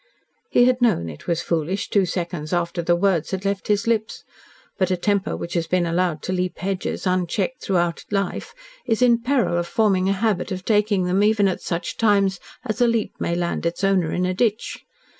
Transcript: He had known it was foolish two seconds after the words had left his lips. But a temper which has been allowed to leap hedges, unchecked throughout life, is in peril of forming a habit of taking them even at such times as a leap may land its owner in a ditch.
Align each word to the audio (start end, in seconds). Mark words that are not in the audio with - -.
He 0.49 0.65
had 0.65 0.81
known 0.81 1.09
it 1.09 1.27
was 1.27 1.43
foolish 1.43 1.87
two 1.87 2.07
seconds 2.07 2.53
after 2.53 2.81
the 2.81 2.95
words 2.95 3.29
had 3.29 3.45
left 3.45 3.67
his 3.67 3.85
lips. 3.85 4.23
But 4.79 4.89
a 4.89 4.97
temper 4.97 5.37
which 5.37 5.53
has 5.53 5.67
been 5.67 5.85
allowed 5.85 6.23
to 6.23 6.33
leap 6.33 6.57
hedges, 6.57 7.05
unchecked 7.05 7.61
throughout 7.61 8.05
life, 8.09 8.55
is 8.83 9.03
in 9.03 9.19
peril 9.21 9.59
of 9.59 9.67
forming 9.67 10.09
a 10.09 10.13
habit 10.13 10.51
of 10.51 10.65
taking 10.65 11.03
them 11.05 11.21
even 11.21 11.47
at 11.47 11.61
such 11.61 11.97
times 11.97 12.39
as 12.65 12.81
a 12.81 12.87
leap 12.87 13.13
may 13.19 13.35
land 13.35 13.63
its 13.63 13.83
owner 13.83 14.11
in 14.11 14.25
a 14.25 14.33
ditch. 14.33 14.83